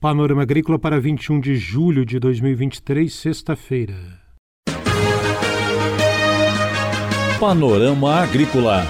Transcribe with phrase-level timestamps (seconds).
[0.00, 3.96] Panorama Agrícola para 21 de julho de 2023, sexta-feira.
[7.40, 8.86] Panorama Agrícola.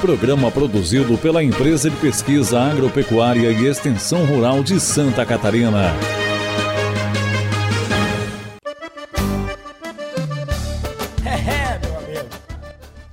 [0.00, 5.92] Programa produzido pela Empresa de Pesquisa Agropecuária e Extensão Rural de Santa Catarina.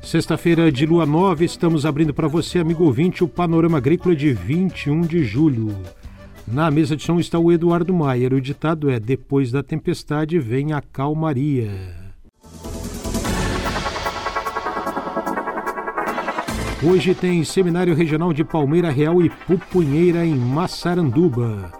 [0.03, 5.01] Sexta-feira de lua nova, estamos abrindo para você, amigo ouvinte, o Panorama Agrícola de 21
[5.01, 5.75] de julho.
[6.51, 8.33] Na mesa de som está o Eduardo Maier.
[8.33, 11.69] O ditado é: Depois da tempestade vem a calmaria.
[16.81, 21.71] Hoje tem Seminário Regional de Palmeira Real e Pupunheira em Massaranduba.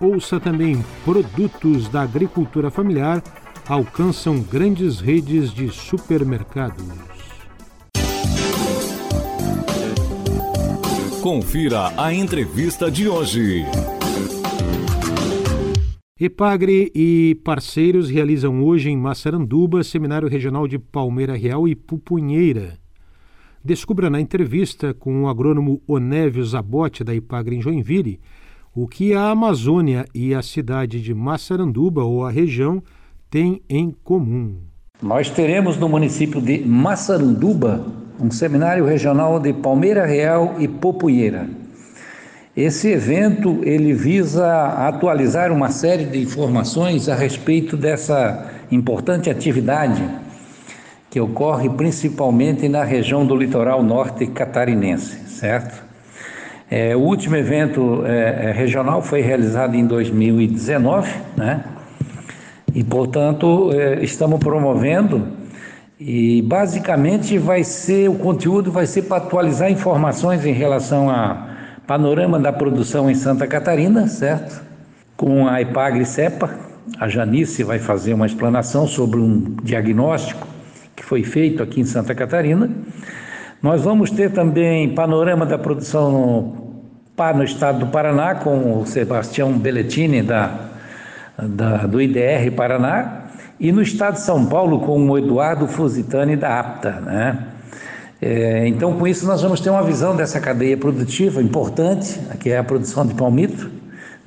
[0.00, 3.22] Ouça também produtos da agricultura familiar
[3.66, 6.84] alcançam grandes redes de supermercados.
[11.22, 13.64] Confira a entrevista de hoje.
[16.20, 22.76] Epagre e parceiros realizam hoje em Massaranduba Seminário Regional de Palmeira Real e Pupunheira.
[23.64, 28.18] Descubra na entrevista com o agrônomo Onésio Zabote da Ipagre em Joinville
[28.74, 32.82] o que a Amazônia e a cidade de Massaranduba ou a região
[33.30, 34.56] têm em comum.
[35.00, 37.86] Nós teremos no município de Massaranduba
[38.18, 41.48] um seminário regional de Palmeira Real e Pupunheira.
[42.58, 50.02] Esse evento ele visa atualizar uma série de informações a respeito dessa importante atividade
[51.08, 55.84] que ocorre principalmente na região do litoral norte catarinense, certo?
[56.68, 61.62] É, o último evento é, é regional foi realizado em 2019, né?
[62.74, 65.28] E portanto é, estamos promovendo
[66.00, 71.47] e basicamente vai ser o conteúdo vai ser para atualizar informações em relação a
[71.88, 74.62] Panorama da produção em Santa Catarina, certo?
[75.16, 76.50] Com a Ipagre Cepa,
[77.00, 80.46] a Janice vai fazer uma explanação sobre um diagnóstico
[80.94, 82.68] que foi feito aqui em Santa Catarina.
[83.62, 89.58] Nós vamos ter também panorama da produção no, no estado do Paraná, com o Sebastião
[89.58, 90.68] Belletini, da,
[91.38, 96.60] da, do IDR Paraná, e no estado de São Paulo, com o Eduardo Fusitani, da
[96.60, 97.00] APTA.
[97.00, 97.38] Né?
[98.20, 102.58] É, então, com isso, nós vamos ter uma visão dessa cadeia produtiva importante, que é
[102.58, 103.70] a produção de palmito,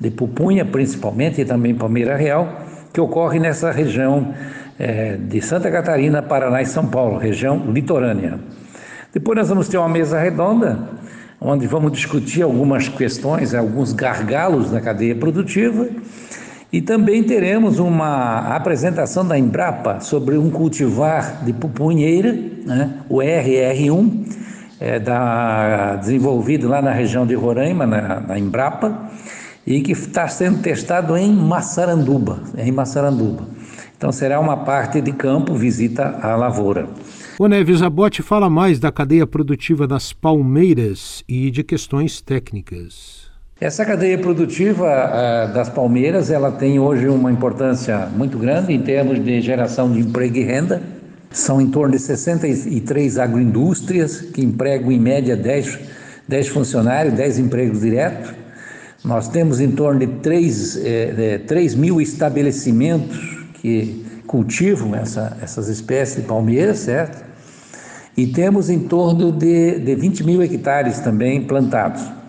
[0.00, 4.34] de pupunha principalmente, e também palmeira real, que ocorre nessa região
[4.78, 8.38] é, de Santa Catarina, Paraná e São Paulo, região litorânea.
[9.12, 10.78] Depois nós vamos ter uma mesa redonda,
[11.38, 15.86] onde vamos discutir algumas questões, alguns gargalos da cadeia produtiva,
[16.72, 22.32] e também teremos uma apresentação da Embrapa sobre um cultivar de pupunheira,
[22.64, 24.42] né, o RR1,
[24.80, 29.10] é, da, desenvolvido lá na região de Roraima, na, na Embrapa,
[29.66, 33.46] e que está sendo testado em Massaranduba, em Massaranduba.
[33.96, 36.88] Então será uma parte de campo, visita à lavoura.
[37.38, 43.31] O Neves Abote fala mais da cadeia produtiva das palmeiras e de questões técnicas.
[43.62, 49.24] Essa cadeia produtiva uh, das palmeiras, ela tem hoje uma importância muito grande em termos
[49.24, 50.82] de geração de emprego e renda.
[51.30, 55.78] São em torno de 63 agroindústrias que empregam em média 10,
[56.26, 58.34] 10 funcionários, 10 empregos diretos.
[59.04, 66.16] Nós temos em torno de 3, eh, 3 mil estabelecimentos que cultivam essa, essas espécies
[66.16, 67.24] de palmeiras, certo?
[68.16, 72.21] E temos em torno de, de 20 mil hectares também plantados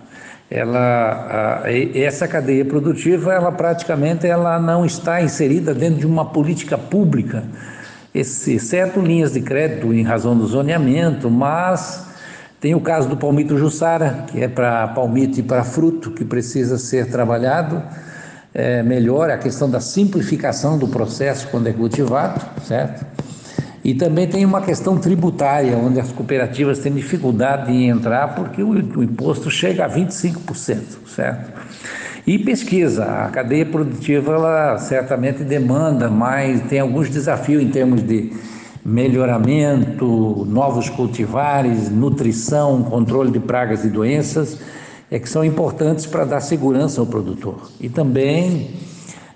[0.53, 6.77] ela, a, essa cadeia produtiva, ela praticamente ela não está inserida dentro de uma política
[6.77, 7.43] pública,
[8.13, 12.05] exceto linhas de crédito em razão do zoneamento, mas
[12.61, 16.77] tem o caso do palmito jussara, que é para palmito e para fruto, que precisa
[16.77, 17.81] ser trabalhado
[18.53, 23.12] é, melhor, a questão da simplificação do processo quando é cultivado, certo?
[23.83, 29.03] E também tem uma questão tributária, onde as cooperativas têm dificuldade em entrar porque o,
[29.03, 31.51] imposto chega a 25%, certo?
[32.25, 38.31] E pesquisa, a cadeia produtiva ela certamente demanda mais, tem alguns desafios em termos de
[38.85, 44.59] melhoramento, novos cultivares, nutrição, controle de pragas e doenças,
[45.11, 47.69] é que são importantes para dar segurança ao produtor.
[47.81, 48.69] E também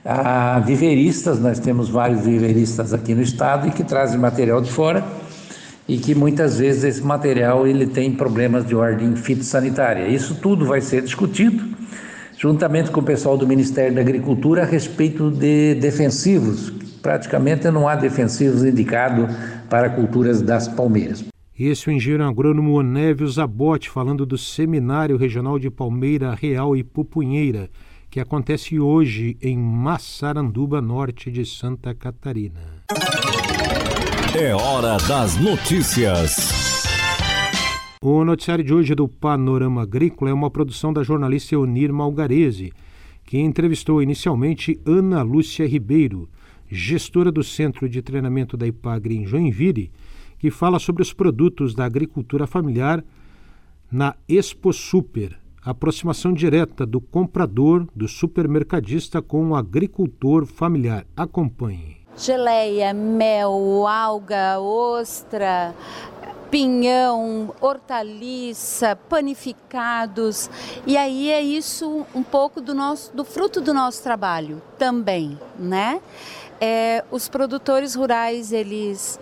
[0.09, 5.05] a viveristas, nós temos vários viveristas aqui no estado e que trazem material de fora
[5.85, 10.07] e que muitas vezes esse material ele tem problemas de ordem fitossanitária.
[10.07, 11.61] Isso tudo vai ser discutido
[12.37, 16.69] juntamente com o pessoal do Ministério da Agricultura a respeito de defensivos.
[17.01, 19.29] Praticamente não há defensivos indicados
[19.69, 21.25] para culturas das palmeiras.
[21.59, 26.83] Esse é o engenheiro agrônomo Onésio Zabote falando do Seminário Regional de Palmeira Real e
[26.83, 27.69] Pupunheira
[28.17, 32.59] que acontece hoje em Massaranduba, norte de Santa Catarina.
[34.35, 36.83] É hora das notícias.
[38.01, 42.73] O noticiário de hoje do Panorama Agrícola é uma produção da jornalista Eunir Malgarese,
[43.23, 46.27] que entrevistou inicialmente Ana Lúcia Ribeiro,
[46.67, 49.91] gestora do Centro de Treinamento da IPAGRE em Joinville,
[50.39, 53.05] que fala sobre os produtos da agricultura familiar
[53.91, 55.37] na Expo Super,
[55.69, 61.05] aproximação direta do comprador, do supermercadista com o agricultor familiar.
[61.15, 61.97] Acompanhe.
[62.15, 65.75] Geleia, mel, alga, ostra,
[66.49, 70.49] pinhão, hortaliça, panificados.
[70.85, 76.01] E aí é isso um pouco do nosso do fruto do nosso trabalho também, né?
[76.59, 79.19] É, os produtores rurais, eles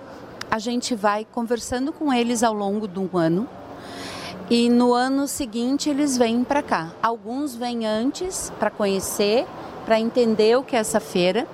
[0.50, 3.47] a gente vai conversando com eles ao longo do ano.
[4.47, 6.92] E no ano seguinte eles vêm para cá.
[7.01, 9.44] Alguns vêm antes para conhecer,
[9.88, 11.47] para entender o que é essa feira.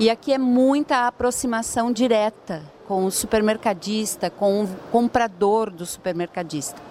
[0.00, 6.82] E aqui é muita aproximação direta com o supermercadista, com o comprador do supermercadista.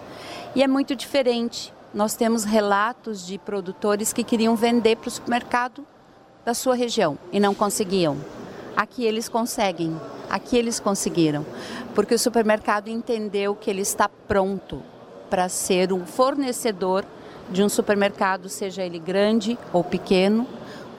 [0.55, 1.73] E é muito diferente.
[1.93, 5.85] Nós temos relatos de produtores que queriam vender para o supermercado
[6.45, 8.15] da sua região e não conseguiam.
[8.77, 11.45] Aqui eles conseguem, aqui eles conseguiram,
[11.93, 14.81] porque o supermercado entendeu que ele está pronto
[15.29, 17.05] para ser um fornecedor
[17.49, 20.47] de um supermercado, seja ele grande ou pequeno.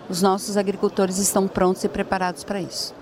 [0.09, 2.95] Os nossos agricultores estão prontos e preparados para isso.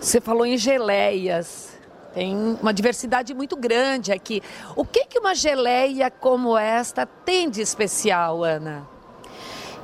[0.00, 1.78] Você falou em geleias.
[2.12, 4.42] Tem uma diversidade muito grande aqui.
[4.76, 8.86] O que, que uma geleia como esta tem de especial, Ana?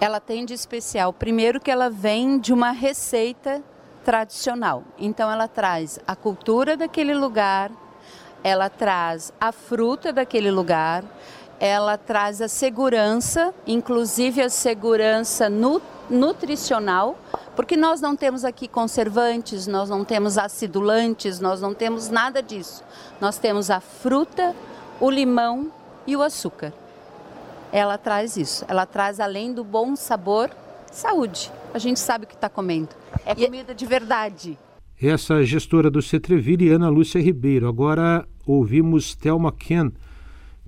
[0.00, 3.62] Ela tem de especial, primeiro, que ela vem de uma receita
[4.04, 4.84] tradicional.
[4.98, 7.70] Então, ela traz a cultura daquele lugar,
[8.43, 11.05] ela traz a fruta daquele lugar,
[11.61, 15.49] ela traz a segurança, inclusive a segurança
[16.08, 17.17] nutricional
[17.58, 22.85] porque nós não temos aqui conservantes, nós não temos acidulantes, nós não temos nada disso.
[23.20, 24.55] Nós temos a fruta,
[25.00, 25.73] o limão
[26.06, 26.73] e o açúcar.
[27.73, 28.64] Ela traz isso.
[28.69, 30.52] Ela traz, além do bom sabor,
[30.93, 31.50] saúde.
[31.75, 32.90] A gente sabe o que está comendo.
[33.26, 34.56] É comida de verdade.
[35.00, 37.69] Essa gestora do Cetreville, Ana Lúcia Ribeiro.
[37.69, 39.93] Agora ouvimos Thelma Ken,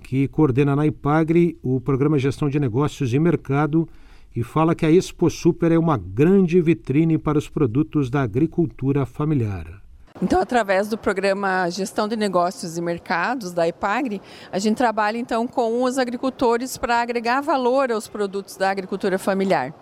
[0.01, 3.85] que coordena na IPAGRE o Programa Gestão de Negócios e Mercado
[4.33, 9.05] e fala que a Expo Super é uma grande vitrine para os produtos da agricultura
[9.05, 9.81] familiar.
[10.21, 14.21] Então, através do programa Gestão de Negócios e Mercados da IPAGRE,
[14.51, 19.73] a gente trabalha então com os agricultores para agregar valor aos produtos da agricultura familiar.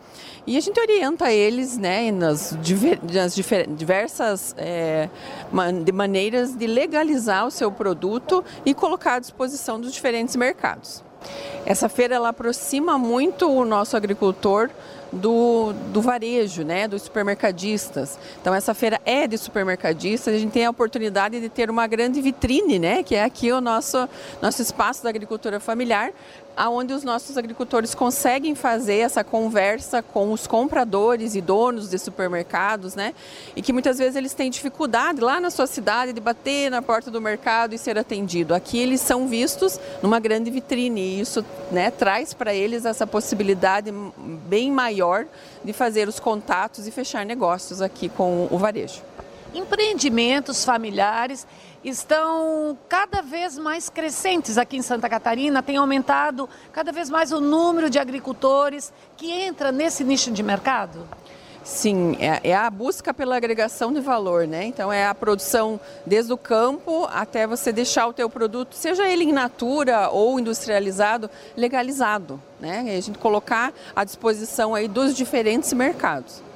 [0.47, 2.57] E a gente orienta eles né, nas,
[3.12, 5.09] nas diversas é,
[5.94, 11.03] maneiras de legalizar o seu produto e colocar à disposição dos diferentes mercados.
[11.65, 14.69] Essa feira ela aproxima muito o nosso agricultor
[15.11, 18.17] do, do varejo, né, dos supermercadistas.
[18.41, 22.21] Então essa feira é de supermercadistas, a gente tem a oportunidade de ter uma grande
[22.21, 24.07] vitrine, né, que é aqui o nosso,
[24.41, 26.11] nosso espaço da agricultura familiar,
[26.59, 32.95] aonde os nossos agricultores conseguem fazer essa conversa com os compradores e donos de supermercados,
[32.95, 33.15] né?
[33.56, 37.09] E que muitas vezes eles têm dificuldade lá na sua cidade de bater na porta
[37.09, 38.53] do mercado e ser atendido.
[38.53, 43.94] Aqui eles são vistos numa grande vitrine e isso, né, traz para eles essa possibilidade
[44.45, 45.27] bem maior
[45.63, 49.01] de fazer os contatos e fechar negócios aqui com o varejo.
[49.53, 51.48] Empreendimentos familiares
[51.83, 57.39] estão cada vez mais crescentes aqui em Santa Catarina, tem aumentado cada vez mais o
[57.39, 61.07] número de agricultores que entra nesse nicho de mercado?
[61.63, 64.65] Sim, é, é, a busca pela agregação de valor, né?
[64.65, 69.25] Então é a produção desde o campo até você deixar o teu produto, seja ele
[69.25, 72.86] in natura ou industrializado, legalizado, né?
[72.88, 76.49] E a gente colocar à disposição aí dos diferentes mercados.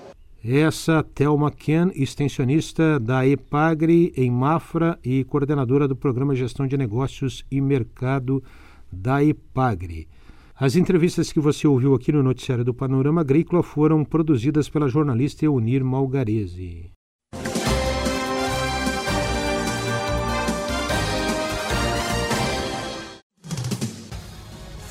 [0.46, 7.46] Essa Thelma Ken, extensionista da EPAGRE em Mafra e coordenadora do Programa Gestão de Negócios
[7.50, 8.44] e Mercado
[8.92, 10.06] da EPAGRE.
[10.54, 15.46] As entrevistas que você ouviu aqui no noticiário do Panorama Agrícola foram produzidas pela jornalista
[15.46, 16.92] Eunir Malgarese.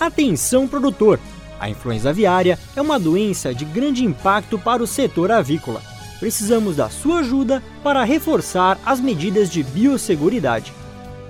[0.01, 1.21] Atenção produtor!
[1.63, 5.81] A influenza aviária é uma doença de grande impacto para o setor avícola.
[6.19, 10.73] Precisamos da sua ajuda para reforçar as medidas de biosseguridade.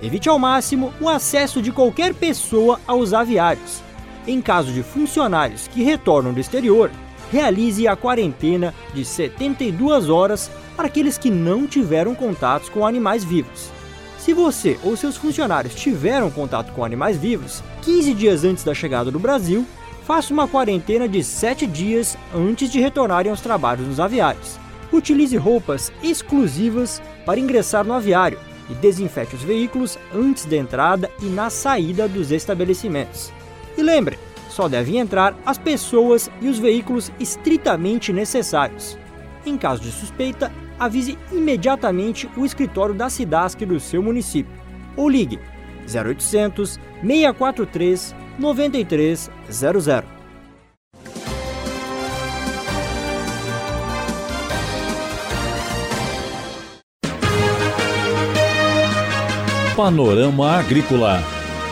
[0.01, 3.83] Evite ao máximo o acesso de qualquer pessoa aos aviários.
[4.25, 6.89] Em caso de funcionários que retornam do exterior,
[7.31, 13.69] realize a quarentena de 72 horas para aqueles que não tiveram contatos com animais vivos.
[14.17, 19.11] Se você ou seus funcionários tiveram contato com animais vivos 15 dias antes da chegada
[19.11, 19.63] do Brasil,
[20.05, 24.59] faça uma quarentena de 7 dias antes de retornarem aos trabalhos nos aviários.
[24.91, 28.37] Utilize roupas exclusivas para ingressar no aviário
[28.69, 33.31] e desinfete os veículos antes da entrada e na saída dos estabelecimentos.
[33.77, 34.19] E lembre,
[34.49, 38.97] só devem entrar as pessoas e os veículos estritamente necessários.
[39.45, 44.53] Em caso de suspeita, avise imediatamente o escritório da Cidasc do seu município
[44.95, 45.39] ou ligue
[45.87, 50.03] 0800 643 9300.
[59.75, 61.21] Panorama Agrícola.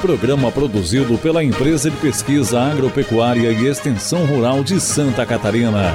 [0.01, 5.93] Programa produzido pela Empresa de Pesquisa Agropecuária e Extensão Rural de Santa Catarina.